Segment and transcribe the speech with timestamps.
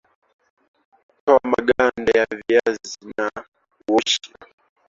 [1.25, 3.29] Toa maganda ya viazi na
[3.87, 4.31] uoshe